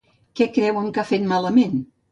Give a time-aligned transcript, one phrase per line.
[0.39, 1.83] Què creuen que ha fet malament?